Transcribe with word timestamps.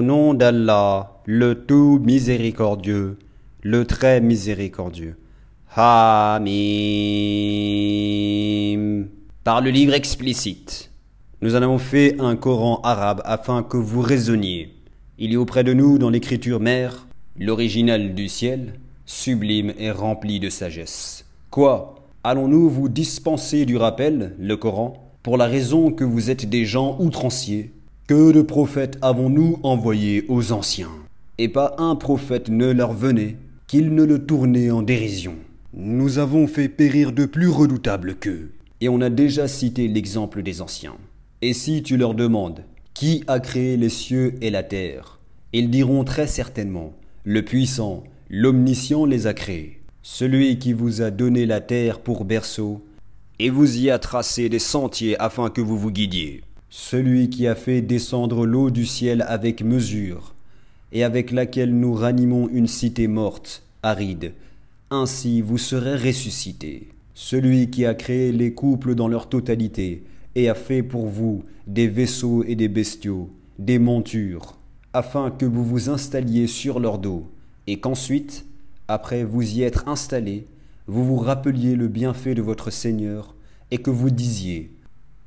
Au 0.00 0.02
nom 0.02 0.32
d'Allah, 0.32 1.20
le 1.26 1.66
tout 1.66 2.00
miséricordieux, 2.02 3.18
le 3.60 3.84
très 3.84 4.22
miséricordieux. 4.22 5.18
Hamim. 5.76 6.40
Par 9.44 9.60
le 9.60 9.68
livre 9.68 9.92
explicite, 9.92 10.90
nous 11.42 11.54
en 11.54 11.60
avons 11.60 11.76
fait 11.76 12.18
un 12.18 12.34
Coran 12.34 12.80
arabe 12.82 13.20
afin 13.26 13.62
que 13.62 13.76
vous 13.76 14.00
raisonniez. 14.00 14.74
Il 15.18 15.34
est 15.34 15.36
auprès 15.36 15.64
de 15.64 15.74
nous 15.74 15.98
dans 15.98 16.08
l'écriture 16.08 16.60
mère, 16.60 17.06
l'original 17.38 18.14
du 18.14 18.30
ciel, 18.30 18.80
sublime 19.04 19.74
et 19.76 19.90
rempli 19.90 20.40
de 20.40 20.48
sagesse. 20.48 21.26
Quoi 21.50 21.96
Allons-nous 22.24 22.70
vous 22.70 22.88
dispenser 22.88 23.66
du 23.66 23.76
rappel, 23.76 24.34
le 24.38 24.56
Coran, 24.56 25.12
pour 25.22 25.36
la 25.36 25.44
raison 25.44 25.92
que 25.92 26.04
vous 26.04 26.30
êtes 26.30 26.48
des 26.48 26.64
gens 26.64 26.96
outranciers 27.00 27.74
Que 28.10 28.32
de 28.32 28.42
prophètes 28.42 28.98
avons-nous 29.02 29.60
envoyés 29.62 30.24
aux 30.26 30.50
anciens? 30.50 30.90
Et 31.38 31.48
pas 31.48 31.76
un 31.78 31.94
prophète 31.94 32.48
ne 32.48 32.72
leur 32.72 32.92
venait, 32.92 33.36
qu'il 33.68 33.94
ne 33.94 34.02
le 34.02 34.26
tournait 34.26 34.72
en 34.72 34.82
dérision. 34.82 35.36
Nous 35.74 36.18
avons 36.18 36.48
fait 36.48 36.68
périr 36.68 37.12
de 37.12 37.24
plus 37.24 37.46
redoutables 37.46 38.16
qu'eux. 38.16 38.50
Et 38.80 38.88
on 38.88 39.00
a 39.00 39.10
déjà 39.10 39.46
cité 39.46 39.86
l'exemple 39.86 40.42
des 40.42 40.60
anciens. 40.60 40.96
Et 41.40 41.52
si 41.52 41.84
tu 41.84 41.96
leur 41.96 42.14
demandes 42.14 42.64
qui 42.94 43.22
a 43.28 43.38
créé 43.38 43.76
les 43.76 43.88
cieux 43.88 44.34
et 44.40 44.50
la 44.50 44.64
terre, 44.64 45.20
ils 45.52 45.70
diront 45.70 46.02
très 46.02 46.26
certainement 46.26 46.92
le 47.22 47.44
puissant, 47.44 48.02
l'omniscient 48.28 49.04
les 49.04 49.28
a 49.28 49.34
créés 49.34 49.78
celui 50.02 50.58
qui 50.58 50.72
vous 50.72 51.00
a 51.00 51.12
donné 51.12 51.46
la 51.46 51.60
terre 51.60 52.00
pour 52.00 52.24
berceau, 52.24 52.82
et 53.38 53.50
vous 53.50 53.78
y 53.78 53.88
a 53.88 54.00
tracé 54.00 54.48
des 54.48 54.58
sentiers 54.58 55.16
afin 55.20 55.48
que 55.48 55.60
vous 55.60 55.78
vous 55.78 55.92
guidiez, 55.92 56.42
celui 56.70 57.28
qui 57.30 57.48
a 57.48 57.56
fait 57.56 57.82
descendre 57.82 58.46
l'eau 58.46 58.70
du 58.70 58.86
ciel 58.86 59.24
avec 59.26 59.62
mesure, 59.62 60.34
et 60.92 61.02
avec 61.02 61.32
laquelle 61.32 61.74
nous 61.74 61.92
ranimons 61.92 62.48
une 62.48 62.68
cité 62.68 63.08
morte, 63.08 63.64
aride, 63.82 64.32
ainsi 64.90 65.40
vous 65.40 65.58
serez 65.58 65.96
ressuscités, 65.96 66.88
celui 67.14 67.70
qui 67.70 67.86
a 67.86 67.94
créé 67.94 68.30
les 68.30 68.54
couples 68.54 68.94
dans 68.94 69.08
leur 69.08 69.28
totalité, 69.28 70.04
et 70.36 70.48
a 70.48 70.54
fait 70.54 70.84
pour 70.84 71.06
vous 71.06 71.42
des 71.66 71.88
vaisseaux 71.88 72.44
et 72.44 72.54
des 72.54 72.68
bestiaux, 72.68 73.30
des 73.58 73.80
montures, 73.80 74.56
afin 74.92 75.32
que 75.32 75.46
vous 75.46 75.64
vous 75.64 75.88
installiez 75.88 76.46
sur 76.46 76.78
leur 76.78 76.98
dos, 76.98 77.28
et 77.66 77.80
qu'ensuite 77.80 78.46
après 78.86 79.24
vous 79.24 79.56
y 79.56 79.62
être 79.62 79.88
installé, 79.88 80.46
vous 80.86 81.04
vous 81.04 81.16
rappeliez 81.16 81.74
le 81.74 81.88
bienfait 81.88 82.34
de 82.36 82.42
votre 82.42 82.70
Seigneur, 82.70 83.34
et 83.72 83.78
que 83.78 83.90
vous 83.90 84.10
disiez 84.10 84.70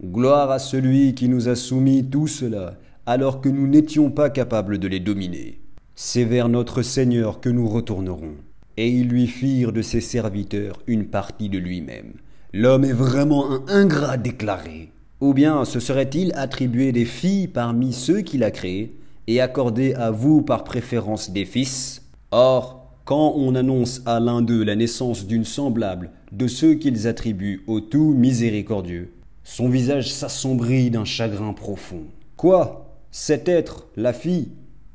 Gloire 0.04 0.52
à 0.52 0.60
celui 0.60 1.16
qui 1.16 1.30
nous 1.30 1.48
a 1.48 1.56
soumis 1.56 2.04
tout 2.04 2.28
cela, 2.28 2.76
alors 3.06 3.40
que 3.40 3.48
nous 3.48 3.68
n'étions 3.68 4.12
pas 4.12 4.30
capables 4.30 4.78
de 4.78 4.90
les 4.90 5.00
dominer. 5.00 5.62
C'est 5.96 6.26
vers 6.26 6.50
notre 6.50 6.82
Seigneur 6.82 7.40
que 7.40 7.48
nous 7.48 7.70
retournerons. 7.70 8.34
Et 8.76 8.90
ils 8.90 9.08
lui 9.08 9.28
firent 9.28 9.72
de 9.72 9.82
ses 9.82 10.02
serviteurs 10.02 10.82
une 10.88 11.06
partie 11.06 11.48
de 11.48 11.58
lui-même. 11.58 12.16
L'homme 12.52 12.84
est 12.84 12.92
vraiment 12.92 13.50
un 13.50 13.64
ingrat 13.70 14.18
déclaré. 14.18 14.92
Ou 15.22 15.34
bien 15.34 15.64
se 15.64 15.80
serait-il 15.80 16.34
attribué 16.36 16.92
des 16.92 17.06
filles 17.06 17.48
parmi 17.48 17.94
ceux 17.94 18.20
qu'il 18.20 18.44
a 18.44 18.52
créés, 18.52 18.98
et 19.28 19.40
accordé 19.40 19.94
à 19.94 20.12
vous 20.12 20.42
par 20.42 20.66
préférence 20.66 21.32
des 21.32 21.46
fils? 21.46 22.02
Or, 22.32 22.92
quand 23.06 23.36
on 23.38 23.56
annonce 23.56 24.02
à 24.06 24.20
l'un 24.20 24.42
d'eux 24.42 24.66
la 24.66 24.76
naissance 24.76 25.26
d'une 25.26 25.46
semblable 25.46 26.12
de 26.34 26.48
ceux 26.48 26.74
qu'ils 26.74 27.08
attribuent 27.08 27.64
au 27.68 27.80
tout 27.80 28.14
miséricordieux, 28.14 29.14
son 29.44 29.70
visage 29.70 30.12
s'assombrit 30.12 30.90
d'un 30.90 31.06
chagrin 31.06 31.54
profond. 31.54 32.04
Quoi? 32.38 32.98
Cet 33.12 33.48
être, 33.48 33.88
la 33.96 34.14
fille, 34.14 34.50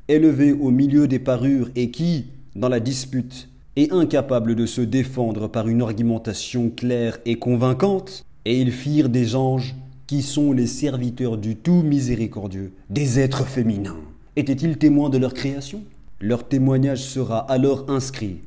élevé 0.07 0.51
au 0.51 0.71
milieu 0.71 1.07
des 1.07 1.19
parures 1.19 1.69
et 1.75 1.91
qui, 1.91 2.25
dans 2.55 2.69
la 2.69 2.79
dispute, 2.79 3.49
est 3.75 3.93
incapable 3.93 4.55
de 4.55 4.65
se 4.65 4.81
défendre 4.81 5.47
par 5.47 5.67
une 5.67 5.81
argumentation 5.81 6.69
claire 6.69 7.19
et 7.25 7.35
convaincante, 7.35 8.25
et 8.45 8.59
ils 8.59 8.71
firent 8.71 9.09
des 9.09 9.35
anges 9.35 9.75
qui 10.07 10.23
sont 10.23 10.51
les 10.51 10.67
serviteurs 10.67 11.37
du 11.37 11.55
tout 11.55 11.83
miséricordieux, 11.83 12.73
des 12.89 13.19
êtres 13.19 13.45
féminins. 13.45 14.01
Étaient-ils 14.35 14.77
témoins 14.77 15.09
de 15.09 15.19
leur 15.19 15.33
création? 15.33 15.83
Leur 16.19 16.47
témoignage 16.47 17.03
sera 17.03 17.39
alors 17.39 17.85
inscrit, 17.89 18.39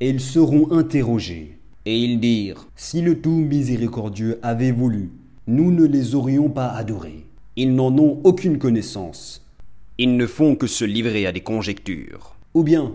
et 0.00 0.08
ils 0.08 0.20
seront 0.20 0.72
interrogés. 0.72 1.58
Et 1.84 1.98
ils 1.98 2.18
dirent, 2.18 2.66
Si 2.74 3.02
le 3.02 3.20
tout 3.20 3.30
miséricordieux 3.36 4.38
avait 4.42 4.72
voulu, 4.72 5.10
nous 5.50 5.72
ne 5.72 5.84
les 5.84 6.14
aurions 6.14 6.48
pas 6.48 6.68
adorés. 6.68 7.26
Ils 7.56 7.74
n'en 7.74 7.92
ont 7.98 8.20
aucune 8.22 8.58
connaissance. 8.58 9.44
Ils 9.98 10.16
ne 10.16 10.26
font 10.26 10.54
que 10.54 10.68
se 10.68 10.84
livrer 10.84 11.26
à 11.26 11.32
des 11.32 11.40
conjectures. 11.40 12.36
Ou 12.54 12.62
bien, 12.62 12.92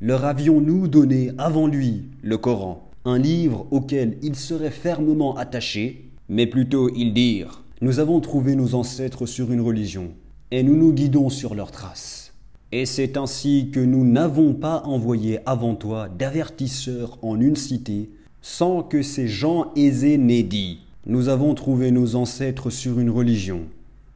leur 0.00 0.24
avions-nous 0.24 0.88
donné 0.88 1.32
avant 1.36 1.66
lui 1.66 2.04
le 2.22 2.38
Coran, 2.38 2.88
un 3.04 3.18
livre 3.18 3.66
auquel 3.70 4.16
ils 4.22 4.36
seraient 4.36 4.70
fermement 4.70 5.36
attachés 5.36 6.10
Mais 6.30 6.46
plutôt 6.46 6.88
ils 6.96 7.12
dirent, 7.12 7.62
Nous 7.82 7.98
avons 7.98 8.20
trouvé 8.20 8.56
nos 8.56 8.74
ancêtres 8.74 9.26
sur 9.26 9.52
une 9.52 9.60
religion, 9.60 10.08
et 10.50 10.62
nous 10.62 10.76
nous 10.76 10.94
guidons 10.94 11.28
sur 11.28 11.54
leurs 11.54 11.72
traces. 11.72 12.32
Et 12.72 12.86
c'est 12.86 13.18
ainsi 13.18 13.68
que 13.70 13.80
nous 13.80 14.06
n'avons 14.06 14.54
pas 14.54 14.80
envoyé 14.86 15.40
avant 15.44 15.74
toi 15.74 16.08
d'avertisseurs 16.08 17.18
en 17.20 17.38
une 17.38 17.56
cité, 17.56 18.08
sans 18.40 18.82
que 18.82 19.02
ces 19.02 19.28
gens 19.28 19.72
aisés 19.76 20.16
n'aient 20.16 20.42
dit 20.42 20.78
Nous 21.06 21.28
avons 21.28 21.54
trouvé 21.54 21.90
nos 21.90 22.16
ancêtres 22.16 22.70
sur 22.70 22.98
une 22.98 23.08
religion, 23.08 23.62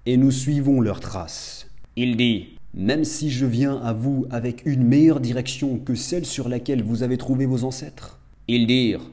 et 0.04 0.16
nous 0.16 0.32
suivons 0.32 0.80
leurs 0.80 1.00
traces. 1.00 1.68
Il 1.96 2.16
dit 2.16 2.48
Même 2.74 3.04
si 3.04 3.30
je 3.30 3.46
viens 3.46 3.76
à 3.76 3.92
vous 3.92 4.26
avec 4.30 4.66
une 4.66 4.82
meilleure 4.82 5.20
direction 5.20 5.78
que 5.78 5.94
celle 5.94 6.26
sur 6.26 6.48
laquelle 6.48 6.82
vous 6.82 7.04
avez 7.04 7.16
trouvé 7.16 7.46
vos 7.46 7.64
ancêtres. 7.64 8.18
Ils 8.48 8.66
dirent 8.66 9.08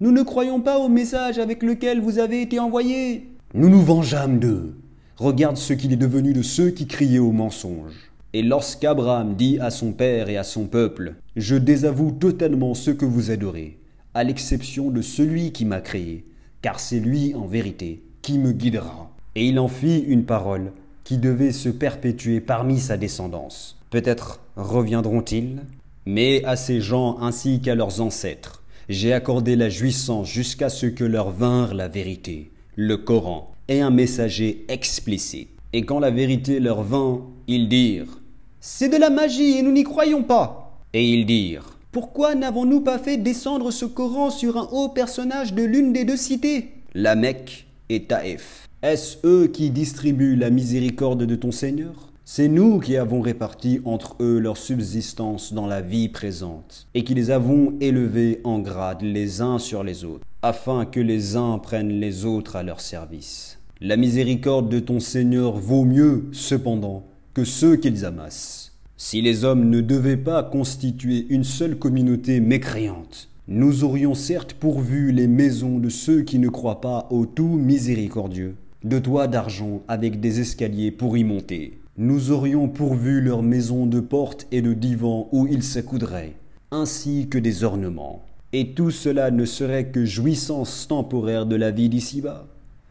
Nous 0.00 0.12
ne 0.12 0.22
croyons 0.22 0.60
pas 0.60 0.78
au 0.78 0.88
message 0.88 1.38
avec 1.38 1.62
lequel 1.62 2.00
vous 2.00 2.18
avez 2.18 2.42
été 2.42 2.60
envoyés. 2.60 3.26
Nous 3.54 3.70
nous 3.70 3.82
vengeâmes 3.82 4.38
d'eux. 4.38 4.74
Regarde 5.16 5.56
ce 5.56 5.72
qu'il 5.72 5.92
est 5.92 5.96
devenu 5.96 6.34
de 6.34 6.42
ceux 6.42 6.70
qui 6.70 6.86
criaient 6.86 7.18
au 7.18 7.32
mensonge. 7.32 8.12
Et 8.34 8.42
lorsqu'Abraham 8.42 9.34
dit 9.34 9.58
à 9.60 9.70
son 9.70 9.92
père 9.92 10.28
et 10.28 10.36
à 10.36 10.44
son 10.44 10.66
peuple, 10.66 11.14
Je 11.36 11.56
désavoue 11.56 12.12
totalement 12.12 12.74
ce 12.74 12.90
que 12.90 13.06
vous 13.06 13.30
adorez, 13.30 13.78
à 14.12 14.24
l'exception 14.24 14.90
de 14.90 15.02
celui 15.02 15.52
qui 15.52 15.64
m'a 15.64 15.80
créé, 15.80 16.24
car 16.64 16.80
c'est 16.80 16.98
lui 16.98 17.34
en 17.34 17.44
vérité 17.44 18.00
qui 18.22 18.38
me 18.38 18.52
guidera. 18.52 19.10
Et 19.34 19.46
il 19.46 19.58
en 19.58 19.68
fit 19.68 19.98
une 19.98 20.24
parole 20.24 20.72
qui 21.04 21.18
devait 21.18 21.52
se 21.52 21.68
perpétuer 21.68 22.40
parmi 22.40 22.80
sa 22.80 22.96
descendance. 22.96 23.78
Peut-être 23.90 24.40
reviendront-ils, 24.56 25.60
mais 26.06 26.42
à 26.46 26.56
ces 26.56 26.80
gens 26.80 27.18
ainsi 27.20 27.60
qu'à 27.60 27.74
leurs 27.74 28.00
ancêtres, 28.00 28.62
j'ai 28.88 29.12
accordé 29.12 29.56
la 29.56 29.68
jouissance 29.68 30.26
jusqu'à 30.26 30.70
ce 30.70 30.86
que 30.86 31.04
leur 31.04 31.32
vinrent 31.32 31.74
la 31.74 31.88
vérité, 31.88 32.50
le 32.76 32.96
Coran, 32.96 33.52
et 33.68 33.82
un 33.82 33.90
messager 33.90 34.64
explicite. 34.68 35.50
Et 35.74 35.82
quand 35.82 35.98
la 35.98 36.10
vérité 36.10 36.60
leur 36.60 36.82
vint, 36.82 37.26
ils 37.46 37.68
dirent 37.68 38.22
c'est 38.60 38.88
de 38.88 38.96
la 38.96 39.10
magie 39.10 39.58
et 39.58 39.62
nous 39.62 39.72
n'y 39.72 39.84
croyons 39.84 40.22
pas. 40.22 40.80
Et 40.94 41.04
ils 41.04 41.26
dirent 41.26 41.73
Pourquoi 41.94 42.34
n'avons-nous 42.34 42.80
pas 42.80 42.98
fait 42.98 43.18
descendre 43.18 43.70
ce 43.70 43.84
Coran 43.84 44.30
sur 44.30 44.56
un 44.56 44.68
haut 44.72 44.88
personnage 44.88 45.54
de 45.54 45.62
l'une 45.62 45.92
des 45.92 46.04
deux 46.04 46.16
cités? 46.16 46.72
La 46.92 47.14
Mecque 47.14 47.68
et 47.88 48.02
Taïf. 48.02 48.68
Est-ce 48.82 49.18
eux 49.24 49.46
qui 49.46 49.70
distribuent 49.70 50.34
la 50.34 50.50
miséricorde 50.50 51.22
de 51.22 51.36
ton 51.36 51.52
Seigneur? 51.52 52.10
C'est 52.24 52.48
nous 52.48 52.80
qui 52.80 52.96
avons 52.96 53.20
réparti 53.20 53.80
entre 53.84 54.16
eux 54.18 54.40
leur 54.40 54.56
subsistance 54.56 55.52
dans 55.52 55.68
la 55.68 55.82
vie 55.82 56.08
présente, 56.08 56.88
et 56.94 57.04
qui 57.04 57.14
les 57.14 57.30
avons 57.30 57.74
élevés 57.80 58.40
en 58.42 58.58
grade 58.58 59.02
les 59.02 59.40
uns 59.40 59.60
sur 59.60 59.84
les 59.84 60.04
autres, 60.04 60.24
afin 60.42 60.86
que 60.86 60.98
les 60.98 61.36
uns 61.36 61.58
prennent 61.58 62.00
les 62.00 62.24
autres 62.24 62.56
à 62.56 62.64
leur 62.64 62.80
service. 62.80 63.60
La 63.80 63.96
miséricorde 63.96 64.68
de 64.68 64.80
ton 64.80 64.98
Seigneur 64.98 65.52
vaut 65.52 65.84
mieux, 65.84 66.24
cependant, 66.32 67.04
que 67.34 67.44
ceux 67.44 67.76
qu'ils 67.76 68.04
amassent. 68.04 68.72
Si 68.96 69.20
les 69.20 69.44
hommes 69.44 69.68
ne 69.70 69.80
devaient 69.80 70.16
pas 70.16 70.44
constituer 70.44 71.26
une 71.28 71.42
seule 71.42 71.76
communauté 71.76 72.38
mécréante, 72.38 73.28
nous 73.48 73.82
aurions 73.82 74.14
certes 74.14 74.54
pourvu 74.54 75.10
les 75.10 75.26
maisons 75.26 75.80
de 75.80 75.88
ceux 75.88 76.22
qui 76.22 76.38
ne 76.38 76.48
croient 76.48 76.80
pas 76.80 77.08
au 77.10 77.26
tout 77.26 77.56
miséricordieux, 77.56 78.54
de 78.84 79.00
toits 79.00 79.26
d'argent 79.26 79.82
avec 79.88 80.20
des 80.20 80.38
escaliers 80.38 80.92
pour 80.92 81.18
y 81.18 81.24
monter. 81.24 81.80
Nous 81.98 82.30
aurions 82.30 82.68
pourvu 82.68 83.20
leurs 83.20 83.42
maisons 83.42 83.86
de 83.86 83.98
portes 83.98 84.46
et 84.52 84.62
de 84.62 84.72
divans 84.72 85.28
où 85.32 85.48
ils 85.48 85.64
s'accoudraient, 85.64 86.36
ainsi 86.70 87.26
que 87.28 87.38
des 87.38 87.64
ornements. 87.64 88.24
Et 88.52 88.74
tout 88.74 88.92
cela 88.92 89.32
ne 89.32 89.44
serait 89.44 89.88
que 89.88 90.04
jouissance 90.04 90.86
temporaire 90.86 91.46
de 91.46 91.56
la 91.56 91.72
vie 91.72 91.88
d'ici-bas, 91.88 92.46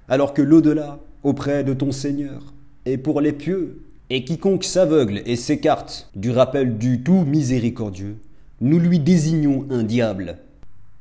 alors 0.09 0.33
que 0.33 0.41
l'au-delà, 0.41 0.99
auprès 1.23 1.63
de 1.63 1.73
ton 1.73 1.93
Seigneur, 1.93 2.53
est 2.85 2.97
pour 2.97 3.21
les 3.21 3.31
pieux 3.31 3.79
et 4.09 4.23
quiconque 4.23 4.63
s'aveugle 4.63 5.21
et 5.25 5.35
s'écarte 5.35 6.09
du 6.15 6.31
rappel 6.31 6.77
du 6.77 7.01
tout 7.01 7.23
miséricordieux, 7.25 8.17
nous 8.61 8.79
lui 8.79 8.99
désignons 8.99 9.65
un 9.69 9.83
diable 9.83 10.37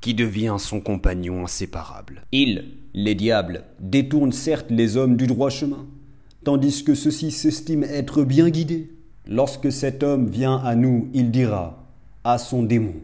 qui 0.00 0.14
devient 0.14 0.56
son 0.58 0.80
compagnon 0.80 1.44
inséparable. 1.44 2.22
Ils, 2.32 2.64
les 2.94 3.14
diables, 3.14 3.64
détournent 3.80 4.32
certes 4.32 4.70
les 4.70 4.96
hommes 4.96 5.16
du 5.16 5.26
droit 5.26 5.50
chemin, 5.50 5.86
tandis 6.44 6.82
que 6.84 6.94
ceux-ci 6.94 7.30
s'estiment 7.30 7.86
être 7.86 8.24
bien 8.24 8.50
guidés. 8.50 8.90
Lorsque 9.28 9.70
cet 9.70 10.02
homme 10.02 10.28
vient 10.28 10.56
à 10.56 10.74
nous, 10.74 11.08
il 11.14 11.30
dira 11.30 11.86
à 12.24 12.38
son 12.38 12.64
démon 12.64 12.94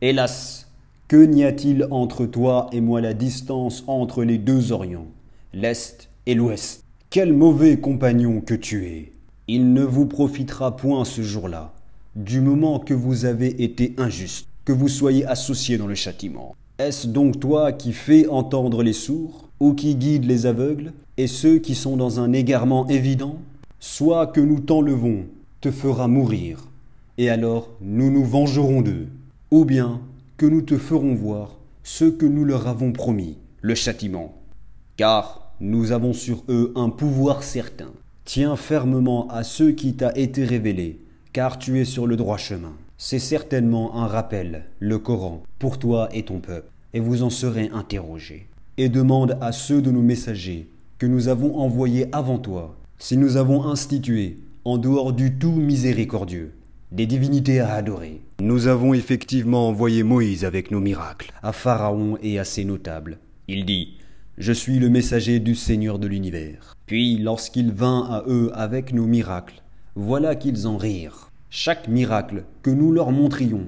Hélas, 0.00 0.68
que 1.08 1.16
n'y 1.16 1.44
a-t-il 1.44 1.86
entre 1.90 2.24
toi 2.24 2.68
et 2.72 2.80
moi 2.80 3.00
la 3.00 3.14
distance 3.14 3.84
entre 3.86 4.24
les 4.24 4.38
deux 4.38 4.72
Orients, 4.72 5.08
l'Est 5.52 6.08
et 6.26 6.34
l'Ouest? 6.34 6.84
Quel 7.10 7.32
mauvais 7.32 7.78
compagnon 7.78 8.40
que 8.40 8.54
tu 8.54 8.86
es 8.86 9.12
Il 9.50 9.72
ne 9.72 9.82
vous 9.82 10.04
profitera 10.04 10.76
point 10.76 11.06
ce 11.06 11.22
jour-là, 11.22 11.72
du 12.16 12.42
moment 12.42 12.78
que 12.80 12.92
vous 12.92 13.24
avez 13.24 13.64
été 13.64 13.94
injuste, 13.96 14.46
que 14.66 14.72
vous 14.72 14.88
soyez 14.88 15.24
associés 15.24 15.78
dans 15.78 15.86
le 15.86 15.94
châtiment. 15.94 16.54
Est-ce 16.78 17.06
donc 17.06 17.40
toi 17.40 17.72
qui 17.72 17.94
fais 17.94 18.28
entendre 18.28 18.82
les 18.82 18.92
sourds, 18.92 19.48
ou 19.58 19.72
qui 19.72 19.94
guide 19.94 20.26
les 20.26 20.44
aveugles, 20.44 20.92
et 21.16 21.26
ceux 21.26 21.60
qui 21.60 21.74
sont 21.74 21.96
dans 21.96 22.20
un 22.20 22.34
égarement 22.34 22.86
évident? 22.88 23.38
Soit 23.80 24.26
que 24.26 24.42
nous 24.42 24.60
t'enlevons, 24.60 25.24
te 25.62 25.70
fera 25.70 26.08
mourir, 26.08 26.68
et 27.16 27.30
alors 27.30 27.70
nous 27.80 28.10
nous 28.10 28.26
vengerons 28.26 28.82
d'eux, 28.82 29.06
ou 29.50 29.64
bien 29.64 30.02
que 30.36 30.44
nous 30.44 30.60
te 30.60 30.76
ferons 30.76 31.14
voir 31.14 31.56
ce 31.84 32.04
que 32.04 32.26
nous 32.26 32.44
leur 32.44 32.66
avons 32.66 32.92
promis, 32.92 33.38
le 33.62 33.74
châtiment. 33.74 34.34
Car 34.98 35.54
nous 35.58 35.92
avons 35.92 36.12
sur 36.12 36.44
eux 36.50 36.70
un 36.76 36.90
pouvoir 36.90 37.42
certain. 37.42 37.92
Tiens 38.28 38.56
fermement 38.56 39.26
à 39.28 39.42
ce 39.42 39.64
qui 39.64 39.94
t'a 39.94 40.12
été 40.14 40.44
révélé, 40.44 41.00
car 41.32 41.58
tu 41.58 41.80
es 41.80 41.86
sur 41.86 42.06
le 42.06 42.14
droit 42.14 42.36
chemin. 42.36 42.74
C'est 42.98 43.18
certainement 43.18 43.96
un 43.96 44.06
rappel, 44.06 44.66
le 44.80 44.98
Coran, 44.98 45.42
pour 45.58 45.78
toi 45.78 46.10
et 46.12 46.26
ton 46.26 46.38
peuple, 46.40 46.68
et 46.92 47.00
vous 47.00 47.22
en 47.22 47.30
serez 47.30 47.70
interrogés. 47.72 48.46
Et 48.76 48.90
demande 48.90 49.38
à 49.40 49.50
ceux 49.52 49.80
de 49.80 49.90
nos 49.90 50.02
messagers 50.02 50.68
que 50.98 51.06
nous 51.06 51.28
avons 51.28 51.56
envoyés 51.56 52.08
avant 52.12 52.36
toi, 52.38 52.76
si 52.98 53.16
nous 53.16 53.38
avons 53.38 53.64
institué 53.64 54.36
en 54.66 54.76
dehors 54.76 55.14
du 55.14 55.38
tout 55.38 55.52
miséricordieux, 55.52 56.52
des 56.92 57.06
divinités 57.06 57.60
à 57.60 57.72
adorer. 57.72 58.20
Nous 58.42 58.66
avons 58.66 58.92
effectivement 58.92 59.68
envoyé 59.68 60.02
Moïse 60.02 60.44
avec 60.44 60.70
nos 60.70 60.80
miracles 60.80 61.32
à 61.42 61.52
Pharaon 61.52 62.18
et 62.22 62.38
à 62.38 62.44
ses 62.44 62.66
notables. 62.66 63.20
Il 63.48 63.64
dit 63.64 63.97
Je 64.40 64.52
suis 64.52 64.78
le 64.78 64.88
messager 64.88 65.40
du 65.40 65.56
Seigneur 65.56 65.98
de 65.98 66.06
l'univers. 66.06 66.76
Puis, 66.86 67.18
lorsqu'il 67.18 67.72
vint 67.72 68.06
à 68.08 68.22
eux 68.28 68.52
avec 68.54 68.92
nos 68.92 69.06
miracles, 69.06 69.64
voilà 69.96 70.36
qu'ils 70.36 70.68
en 70.68 70.76
rirent. 70.76 71.32
Chaque 71.50 71.88
miracle 71.88 72.44
que 72.62 72.70
nous 72.70 72.92
leur 72.92 73.10
montrions 73.10 73.66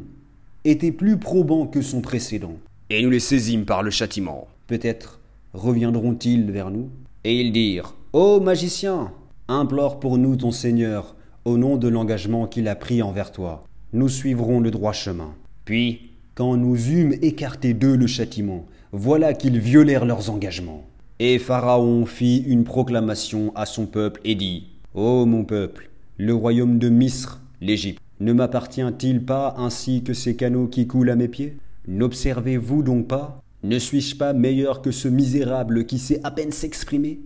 était 0.64 0.92
plus 0.92 1.16
probant 1.16 1.66
que 1.66 1.82
son 1.82 2.00
précédent. 2.00 2.54
Et 2.88 3.02
nous 3.02 3.10
les 3.10 3.18
saisîmes 3.18 3.64
par 3.64 3.82
le 3.82 3.90
châtiment. 3.90 4.46
Peut-être 4.68 5.18
reviendront-ils 5.54 6.52
vers 6.52 6.70
nous? 6.70 6.88
Et 7.24 7.40
ils 7.40 7.50
dirent 7.50 7.96
Ô 8.12 8.38
magicien, 8.38 9.10
Implore 9.48 9.98
pour 9.98 10.18
nous 10.18 10.36
ton 10.36 10.52
Seigneur, 10.52 11.16
au 11.44 11.58
nom 11.58 11.78
de 11.78 11.88
l'engagement 11.88 12.46
qu'il 12.46 12.68
a 12.68 12.76
pris 12.76 13.02
envers 13.02 13.32
toi. 13.32 13.64
Nous 13.92 14.08
suivrons 14.08 14.60
le 14.60 14.70
droit 14.70 14.92
chemin. 14.92 15.34
Puis, 15.64 16.09
quand 16.34 16.56
nous 16.56 16.76
eûmes 16.88 17.14
écarté 17.22 17.74
d'eux 17.74 17.96
le 17.96 18.06
châtiment, 18.06 18.66
voilà 18.92 19.34
qu'ils 19.34 19.58
violèrent 19.58 20.04
leurs 20.04 20.30
engagements. 20.30 20.84
Et 21.18 21.38
Pharaon 21.38 22.06
fit 22.06 22.38
une 22.46 22.64
proclamation 22.64 23.52
à 23.54 23.66
son 23.66 23.86
peuple 23.86 24.20
et 24.24 24.34
dit 24.34 24.68
Ô 24.94 25.26
mon 25.26 25.44
peuple, 25.44 25.90
le 26.16 26.34
royaume 26.34 26.78
de 26.78 26.88
Misre, 26.88 27.40
l'Égypte, 27.60 28.00
ne 28.20 28.32
m'appartient-il 28.32 29.24
pas 29.24 29.54
ainsi 29.58 30.02
que 30.02 30.12
ces 30.14 30.36
canaux 30.36 30.66
qui 30.66 30.86
coulent 30.86 31.10
à 31.10 31.16
mes 31.16 31.28
pieds? 31.28 31.56
N'observez-vous 31.88 32.82
donc 32.82 33.06
pas? 33.08 33.42
Ne 33.62 33.78
suis-je 33.78 34.16
pas 34.16 34.32
meilleur 34.32 34.82
que 34.82 34.90
ce 34.90 35.08
misérable 35.08 35.84
qui 35.86 35.98
sait 35.98 36.20
à 36.24 36.30
peine 36.30 36.52
s'exprimer? 36.52 37.20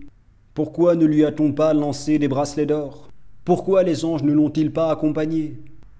Pourquoi 0.53 0.95
ne 0.95 1.05
lui 1.05 1.25
a-t-on 1.25 1.53
pas 1.53 1.73
lancé 1.73 2.19
des 2.19 2.27
bracelets 2.27 2.65
d'or? 2.65 3.09
Pourquoi 3.43 3.83
les 3.83 4.05
anges 4.05 4.23
ne 4.23 4.33
l'ont-ils 4.33 4.71
pas 4.71 4.91
accompagné? 4.91 5.55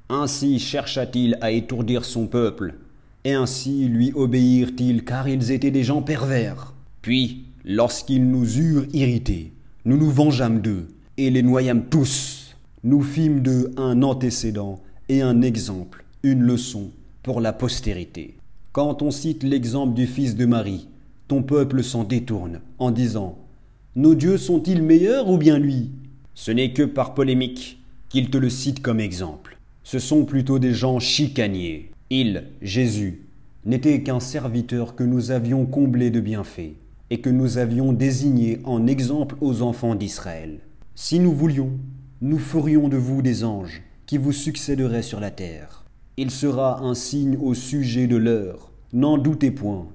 Ainsi 0.09 0.59
chercha-t-il 0.59 1.37
à 1.41 1.51
étourdir 1.51 2.05
son 2.05 2.27
peuple, 2.27 2.75
et 3.25 3.33
ainsi 3.33 3.87
lui 3.87 4.13
obéirent-ils 4.15 5.03
car 5.03 5.27
ils 5.27 5.51
étaient 5.51 5.71
des 5.71 5.83
gens 5.83 6.01
pervers. 6.01 6.73
Puis, 7.01 7.43
lorsqu'ils 7.65 8.29
nous 8.29 8.59
eurent 8.59 8.87
irrités, 8.93 9.51
nous 9.83 9.97
nous 9.97 10.11
vengeâmes 10.11 10.61
d'eux, 10.61 10.87
et 11.17 11.29
les 11.29 11.43
noyâmes 11.43 11.85
tous. 11.89 12.55
Nous 12.83 13.01
fîmes 13.01 13.41
d'eux 13.41 13.71
un 13.77 14.03
antécédent 14.03 14.79
et 15.09 15.21
un 15.21 15.41
exemple, 15.41 16.05
une 16.23 16.43
leçon 16.43 16.91
pour 17.23 17.41
la 17.41 17.51
postérité. 17.51 18.35
Quand 18.71 19.01
on 19.01 19.11
cite 19.11 19.43
l'exemple 19.43 19.93
du 19.93 20.05
fils 20.05 20.35
de 20.35 20.45
Marie, 20.45 20.87
ton 21.27 21.41
peuple 21.41 21.83
s'en 21.83 22.03
détourne 22.03 22.59
en 22.77 22.91
disant 22.91 23.37
nos 23.95 24.13
dieux 24.13 24.37
sont-ils 24.37 24.83
meilleurs 24.83 25.29
ou 25.29 25.37
bien 25.37 25.57
lui? 25.57 25.89
Ce 26.33 26.51
n'est 26.51 26.73
que 26.73 26.83
par 26.83 27.13
polémique 27.13 27.79
qu'il 28.09 28.29
te 28.29 28.37
le 28.37 28.49
cite 28.49 28.81
comme 28.81 28.99
exemple. 28.99 29.57
Ce 29.83 29.99
sont 29.99 30.25
plutôt 30.25 30.59
des 30.59 30.73
gens 30.73 30.99
chicaniers. 30.99 31.91
Il, 32.17 32.45
Jésus, 32.61 33.23
n'était 33.65 34.01
qu'un 34.01 34.21
serviteur 34.21 34.95
que 34.95 35.03
nous 35.03 35.31
avions 35.31 35.65
comblé 35.65 36.11
de 36.11 36.21
bienfaits 36.21 36.77
et 37.09 37.19
que 37.19 37.29
nous 37.29 37.57
avions 37.57 37.91
désigné 37.91 38.61
en 38.63 38.87
exemple 38.87 39.35
aux 39.41 39.61
enfants 39.61 39.95
d'Israël. 39.95 40.59
Si 40.95 41.19
nous 41.19 41.33
voulions, 41.33 41.71
nous 42.21 42.39
ferions 42.39 42.87
de 42.87 42.95
vous 42.95 43.21
des 43.21 43.43
anges 43.43 43.83
qui 44.05 44.17
vous 44.17 44.31
succéderaient 44.31 45.01
sur 45.01 45.19
la 45.19 45.29
terre. 45.29 45.83
Il 46.15 46.31
sera 46.31 46.79
un 46.83 46.93
signe 46.93 47.35
au 47.41 47.53
sujet 47.53 48.07
de 48.07 48.15
l'heure, 48.15 48.71
n'en 48.93 49.17
doutez 49.17 49.51
point, 49.51 49.85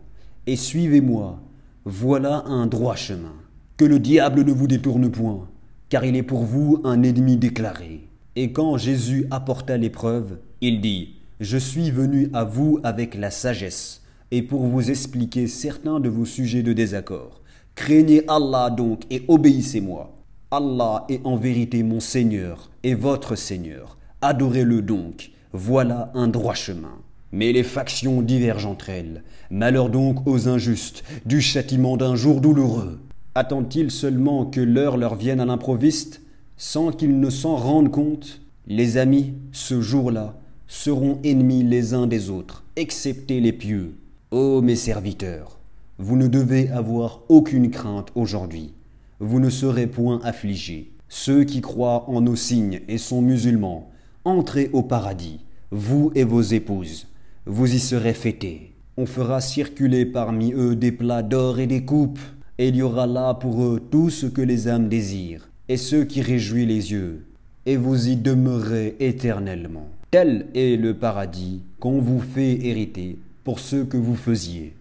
et 0.47 0.57
suivez-moi, 0.57 1.41
voilà 1.87 2.45
un 2.45 2.67
droit 2.67 2.97
chemin. 2.97 3.33
Que 3.79 3.87
le 3.87 3.99
diable 3.99 4.45
ne 4.45 4.53
vous 4.53 4.67
détourne 4.67 5.11
point, 5.11 5.49
car 5.89 6.05
il 6.05 6.17
est 6.17 6.23
pour 6.23 6.43
vous 6.43 6.83
un 6.85 7.03
ennemi 7.03 7.39
déclaré. 7.39 8.09
Et 8.37 8.53
quand 8.53 8.77
Jésus 8.77 9.27
apporta 9.31 9.79
l'épreuve, 9.79 10.37
il 10.61 10.83
dit, 10.83 11.15
Je 11.41 11.57
suis 11.57 11.91
venu 11.91 12.29
à 12.35 12.45
vous 12.45 12.81
avec 12.83 13.15
la 13.15 13.31
sagesse, 13.31 14.03
et 14.31 14.43
pour 14.43 14.67
vous 14.67 14.91
expliquer 14.91 15.47
certains 15.47 15.99
de 15.99 16.11
vos 16.11 16.27
sujets 16.27 16.63
de 16.63 16.75
désaccord. 16.75 17.41
Craignez 17.75 18.25
Allah 18.29 18.69
donc 18.69 19.05
et 19.09 19.25
obéissez-moi. 19.27 20.19
Allah 20.51 21.07
est 21.09 21.25
en 21.25 21.37
vérité 21.37 21.83
mon 21.83 21.99
Seigneur 21.99 22.71
et 22.83 22.95
votre 22.95 23.37
Seigneur. 23.37 23.97
Adorez-le 24.21 24.83
donc. 24.83 25.31
Voilà 25.55 26.13
un 26.13 26.29
droit 26.29 26.53
chemin. 26.53 26.99
Mais 27.33 27.53
les 27.53 27.63
factions 27.63 28.21
divergent 28.21 28.67
entre 28.67 28.91
elles. 28.91 29.23
Malheur 29.51 29.89
donc 29.89 30.27
aux 30.27 30.47
injustes, 30.47 31.05
du 31.25 31.41
châtiment 31.41 31.97
d'un 31.97 32.17
jour 32.17 32.43
douloureux. 32.43 33.01
Attendent-ils 33.35 33.91
seulement 33.91 34.45
que 34.45 34.61
l'heure 34.61 34.99
leur 34.99 35.15
vienne 35.15 35.41
à 35.41 35.47
l'improviste, 35.47 36.21
sans 36.59 36.93
qu'ils 36.93 37.19
ne 37.19 37.31
s'en 37.31 37.57
rendent 37.57 37.91
compte? 37.91 38.43
Les 38.67 38.99
amis, 38.99 39.33
ce 39.53 39.81
jour-là, 39.81 40.37
seront 40.71 41.19
ennemis 41.25 41.65
les 41.65 41.95
uns 41.95 42.07
des 42.07 42.31
autres, 42.31 42.63
excepté 42.77 43.41
les 43.41 43.53
pieux. 43.53 43.97
Ô 44.31 44.63
mes 44.63 44.77
serviteurs, 44.77 45.59
vous 45.99 46.17
ne 46.17 46.29
devez 46.29 46.71
avoir 46.71 47.23
aucune 47.29 47.71
crainte 47.71 48.13
aujourd'hui. 48.15 48.73
Vous 49.19 49.41
ne 49.41 49.51
serez 49.51 49.89
point 49.89 50.21
affligés. 50.23 50.93
Ceux 51.09 51.43
qui 51.43 51.61
croient 51.61 52.09
en 52.09 52.21
nos 52.21 52.37
signes 52.37 52.83
et 52.87 52.99
sont 52.99 53.21
musulmans, 53.21 53.91
entrez 54.25 54.71
au 54.73 54.85
paradis, 54.85 55.41
vous 55.73 56.13
et 56.15 56.23
vos 56.23 56.41
épouses. 56.41 57.09
Vous 57.47 57.75
y 57.75 57.81
serez 57.81 58.15
fêtés. 58.15 58.73
On 58.97 59.07
fera 59.07 59.41
circuler 59.41 60.07
parmi 60.07 60.53
eux 60.53 60.77
des 60.77 60.93
plats 60.93 61.25
d'or 61.25 61.59
et 61.59 61.67
des 61.67 61.85
coupes 61.85 62.21
et 62.61 62.69
il 62.69 62.77
y 62.77 62.83
aura 62.83 63.07
là 63.09 63.35
pour 63.35 63.65
eux 63.65 63.81
tout 63.91 64.09
ce 64.09 64.27
que 64.27 64.43
les 64.43 64.69
âmes 64.69 64.91
désirent, 64.91 65.49
et 65.69 65.79
ce 65.79 65.97
qui 65.97 66.21
réjouit 66.21 66.67
les 66.67 66.93
yeux, 66.93 67.25
et 67.65 67.79
vous 67.79 68.09
y 68.09 68.17
demeurez 68.17 68.97
éternellement. 69.01 69.89
Tel 70.11 70.47
est 70.57 70.77
le 70.77 70.95
paradis 70.95 71.61
qu'on 71.79 72.01
vous 72.01 72.19
fait 72.19 72.67
hériter 72.67 73.17
pour 73.45 73.61
ce 73.61 73.77
que 73.77 73.97
vous 73.97 74.17
faisiez. 74.17 74.75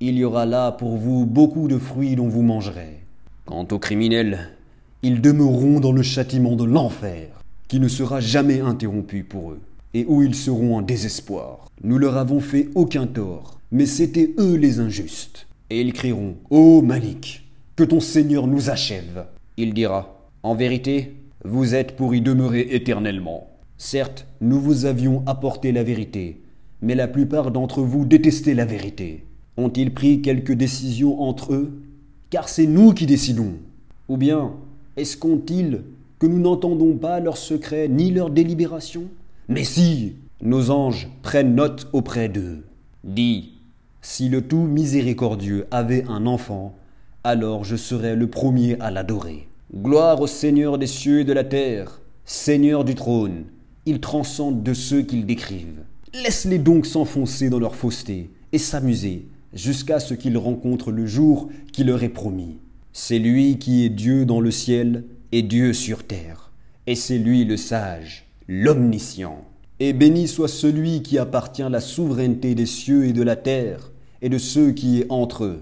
Il 0.00 0.18
y 0.18 0.24
aura 0.24 0.44
là 0.44 0.70
pour 0.70 0.98
vous 0.98 1.24
beaucoup 1.24 1.66
de 1.66 1.78
fruits 1.78 2.14
dont 2.14 2.28
vous 2.28 2.42
mangerez. 2.42 3.00
Quant 3.46 3.66
aux 3.72 3.78
criminels, 3.78 4.50
ils 5.02 5.22
demeureront 5.22 5.80
dans 5.80 5.92
le 5.92 6.02
châtiment 6.02 6.56
de 6.56 6.64
l'enfer, 6.64 7.28
qui 7.68 7.80
ne 7.80 7.88
sera 7.88 8.20
jamais 8.20 8.60
interrompu 8.60 9.24
pour 9.24 9.52
eux, 9.52 9.60
et 9.94 10.04
où 10.08 10.22
ils 10.22 10.34
seront 10.34 10.76
en 10.76 10.82
désespoir. 10.82 11.70
Nous 11.82 11.96
leur 11.96 12.18
avons 12.18 12.40
fait 12.40 12.68
aucun 12.74 13.06
tort, 13.06 13.58
mais 13.72 13.86
c'étaient 13.86 14.34
eux 14.38 14.56
les 14.56 14.78
injustes. 14.78 15.46
Et 15.70 15.80
ils 15.80 15.94
crieront 15.94 16.36
Ô 16.50 16.82
Malik, 16.82 17.46
que 17.76 17.84
ton 17.84 18.00
Seigneur 18.00 18.46
nous 18.46 18.68
achève. 18.68 19.24
Il 19.56 19.72
dira 19.72 20.20
En 20.42 20.54
vérité, 20.54 21.14
vous 21.46 21.74
êtes 21.74 21.96
pour 21.96 22.14
y 22.14 22.20
demeurer 22.20 22.68
éternellement. 22.72 23.48
Certes, 23.78 24.26
nous 24.40 24.58
vous 24.58 24.86
avions 24.86 25.22
apporté 25.26 25.70
la 25.70 25.82
vérité, 25.82 26.40
mais 26.80 26.94
la 26.94 27.08
plupart 27.08 27.50
d'entre 27.50 27.82
vous 27.82 28.06
détestaient 28.06 28.54
la 28.54 28.64
vérité. 28.64 29.24
Ont-ils 29.58 29.92
pris 29.92 30.22
quelques 30.22 30.52
décisions 30.52 31.20
entre 31.20 31.52
eux? 31.52 31.82
Car 32.30 32.48
c'est 32.48 32.66
nous 32.66 32.94
qui 32.94 33.06
décidons. 33.06 33.54
Ou 34.08 34.16
bien, 34.16 34.54
escomptent-ils 34.96 35.82
que 36.18 36.26
nous 36.26 36.38
n'entendons 36.38 36.96
pas 36.96 37.20
leurs 37.20 37.36
secrets 37.36 37.88
ni 37.88 38.10
leurs 38.10 38.30
délibérations? 38.30 39.08
Mais 39.48 39.64
si, 39.64 40.14
nos 40.40 40.70
anges 40.70 41.08
prennent 41.22 41.54
note 41.54 41.88
auprès 41.92 42.28
d'eux. 42.28 42.64
Dis, 43.04 43.52
si 44.00 44.30
le 44.30 44.40
tout 44.40 44.62
miséricordieux 44.62 45.66
avait 45.70 46.04
un 46.08 46.26
enfant, 46.26 46.74
alors 47.24 47.64
je 47.64 47.76
serais 47.76 48.16
le 48.16 48.28
premier 48.28 48.78
à 48.80 48.90
l'adorer. 48.90 49.48
Gloire 49.74 50.20
au 50.20 50.26
Seigneur 50.26 50.78
des 50.78 50.86
cieux 50.86 51.20
et 51.20 51.24
de 51.24 51.32
la 51.32 51.44
terre, 51.44 52.00
Seigneur 52.24 52.84
du 52.84 52.94
trône, 52.94 53.44
ils 53.86 54.00
transcendent 54.00 54.64
de 54.64 54.74
ceux 54.74 55.02
qu'ils 55.02 55.26
décrivent. 55.26 55.84
Laisse-les 56.12 56.58
donc 56.58 56.86
s'enfoncer 56.86 57.48
dans 57.48 57.60
leur 57.60 57.76
fausseté 57.76 58.30
et 58.52 58.58
s'amuser 58.58 59.28
jusqu'à 59.54 60.00
ce 60.00 60.14
qu'ils 60.14 60.36
rencontrent 60.36 60.90
le 60.90 61.06
jour 61.06 61.48
qui 61.72 61.84
leur 61.84 62.02
est 62.02 62.10
promis. 62.10 62.58
C'est 62.92 63.18
lui 63.18 63.58
qui 63.58 63.84
est 63.84 63.88
Dieu 63.88 64.26
dans 64.26 64.40
le 64.40 64.50
ciel 64.50 65.04
et 65.32 65.42
Dieu 65.42 65.72
sur 65.72 66.04
terre. 66.04 66.50
Et 66.86 66.94
c'est 66.94 67.18
lui 67.18 67.44
le 67.44 67.56
sage, 67.56 68.26
l'omniscient. 68.48 69.44
Et 69.78 69.92
béni 69.92 70.26
soit 70.26 70.48
celui 70.48 71.02
qui 71.02 71.18
appartient 71.18 71.62
à 71.62 71.68
la 71.68 71.80
souveraineté 71.80 72.54
des 72.54 72.66
cieux 72.66 73.04
et 73.04 73.12
de 73.12 73.22
la 73.22 73.36
terre, 73.36 73.92
et 74.22 74.28
de 74.28 74.38
ceux 74.38 74.72
qui 74.72 75.00
est 75.00 75.06
entre 75.10 75.44
eux. 75.44 75.60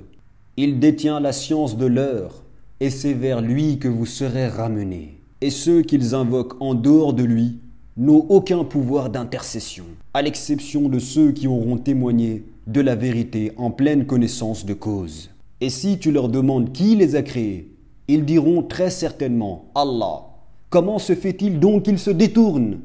Il 0.56 0.78
détient 0.78 1.18
la 1.18 1.32
science 1.32 1.76
de 1.76 1.86
l'heure, 1.86 2.44
et 2.80 2.90
c'est 2.90 3.14
vers 3.14 3.40
lui 3.40 3.78
que 3.78 3.88
vous 3.88 4.06
serez 4.06 4.46
ramenés. 4.46 5.20
Et 5.40 5.50
ceux 5.50 5.82
qu'ils 5.82 6.14
invoquent 6.14 6.60
en 6.60 6.74
dehors 6.74 7.12
de 7.12 7.24
lui 7.24 7.58
n'ont 7.96 8.26
aucun 8.28 8.64
pouvoir 8.64 9.10
d'intercession, 9.10 9.84
à 10.14 10.22
l'exception 10.22 10.88
de 10.88 10.98
ceux 10.98 11.32
qui 11.32 11.46
auront 11.46 11.76
témoigné 11.76 12.44
de 12.66 12.80
la 12.80 12.96
vérité 12.96 13.52
en 13.56 13.70
pleine 13.70 14.06
connaissance 14.06 14.66
de 14.66 14.74
cause. 14.74 15.30
Et 15.60 15.70
si 15.70 15.98
tu 15.98 16.10
leur 16.10 16.28
demandes 16.28 16.72
qui 16.72 16.96
les 16.96 17.14
a 17.14 17.22
créés, 17.22 17.70
ils 18.08 18.24
diront 18.24 18.62
très 18.62 18.90
certainement 18.90 19.66
Allah. 19.74 20.22
Comment 20.70 20.98
se 20.98 21.14
fait-il 21.14 21.60
donc 21.60 21.84
qu'ils 21.84 21.98
se 21.98 22.10
détournent? 22.10 22.80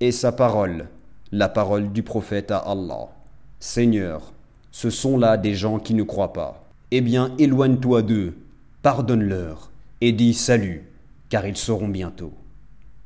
Et 0.00 0.12
sa 0.12 0.32
parole, 0.32 0.88
la 1.30 1.48
parole 1.48 1.92
du 1.92 2.02
prophète 2.02 2.50
à 2.50 2.58
Allah. 2.58 3.08
Seigneur, 3.60 4.32
ce 4.70 4.90
sont 4.90 5.18
là 5.18 5.36
des 5.36 5.54
gens 5.54 5.78
qui 5.78 5.94
ne 5.94 6.02
croient 6.02 6.32
pas. 6.32 6.64
Eh 6.90 7.00
bien, 7.00 7.32
éloigne-toi 7.38 8.02
d'eux, 8.02 8.34
pardonne-leur, 8.82 9.70
et 10.00 10.12
dis 10.12 10.34
salut, 10.34 10.84
car 11.28 11.46
ils 11.46 11.56
sauront 11.56 11.88
bientôt. 11.88 12.32